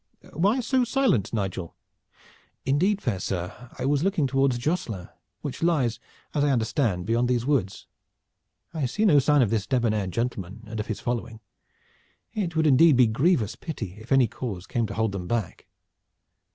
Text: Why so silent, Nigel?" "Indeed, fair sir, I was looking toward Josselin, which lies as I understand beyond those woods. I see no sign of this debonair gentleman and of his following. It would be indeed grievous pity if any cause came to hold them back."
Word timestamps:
Why 0.33 0.61
so 0.61 0.83
silent, 0.83 1.31
Nigel?" 1.31 1.75
"Indeed, 2.65 3.03
fair 3.03 3.19
sir, 3.19 3.69
I 3.77 3.85
was 3.85 4.03
looking 4.03 4.25
toward 4.25 4.51
Josselin, 4.53 5.09
which 5.41 5.61
lies 5.61 5.99
as 6.33 6.43
I 6.43 6.49
understand 6.49 7.05
beyond 7.05 7.27
those 7.29 7.45
woods. 7.45 7.85
I 8.73 8.87
see 8.87 9.05
no 9.05 9.19
sign 9.19 9.43
of 9.43 9.51
this 9.51 9.67
debonair 9.67 10.07
gentleman 10.07 10.63
and 10.65 10.79
of 10.79 10.87
his 10.87 10.99
following. 10.99 11.39
It 12.33 12.55
would 12.55 12.63
be 12.63 12.69
indeed 12.69 13.13
grievous 13.13 13.55
pity 13.55 13.97
if 13.99 14.11
any 14.11 14.27
cause 14.27 14.65
came 14.65 14.87
to 14.87 14.95
hold 14.95 15.11
them 15.11 15.27
back." 15.27 15.67